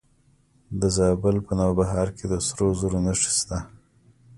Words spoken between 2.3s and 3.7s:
د سرو زرو نښې شته.